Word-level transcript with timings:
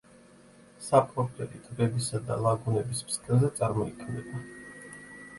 საპროპელი 0.83 1.59
ტბებისა 1.65 2.21
და 2.29 2.37
ლაგუნების 2.45 3.03
ფსკერზე 3.11 3.51
წარმოიქმნება. 3.61 4.41